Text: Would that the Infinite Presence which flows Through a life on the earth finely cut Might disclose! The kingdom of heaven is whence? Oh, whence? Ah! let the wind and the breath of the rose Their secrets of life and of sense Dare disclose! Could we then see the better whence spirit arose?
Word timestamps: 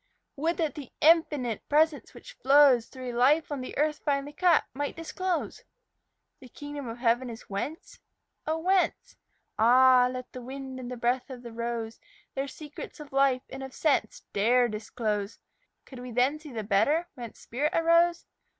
Would 0.35 0.57
that 0.57 0.73
the 0.73 0.89
Infinite 0.99 1.69
Presence 1.69 2.15
which 2.15 2.33
flows 2.33 2.87
Through 2.87 3.11
a 3.15 3.15
life 3.15 3.51
on 3.51 3.61
the 3.61 3.77
earth 3.77 3.99
finely 3.99 4.33
cut 4.33 4.63
Might 4.73 4.95
disclose! 4.95 5.61
The 6.39 6.49
kingdom 6.49 6.87
of 6.87 6.97
heaven 6.97 7.29
is 7.29 7.43
whence? 7.51 7.99
Oh, 8.47 8.57
whence? 8.57 9.15
Ah! 9.59 10.09
let 10.11 10.33
the 10.33 10.41
wind 10.41 10.79
and 10.79 10.89
the 10.89 10.97
breath 10.97 11.29
of 11.29 11.43
the 11.43 11.53
rose 11.53 11.99
Their 12.33 12.47
secrets 12.47 12.99
of 12.99 13.13
life 13.13 13.43
and 13.51 13.61
of 13.61 13.75
sense 13.75 14.23
Dare 14.33 14.67
disclose! 14.67 15.37
Could 15.85 15.99
we 15.99 16.09
then 16.09 16.39
see 16.39 16.51
the 16.51 16.63
better 16.63 17.07
whence 17.13 17.37
spirit 17.39 17.73
arose? 17.75 18.25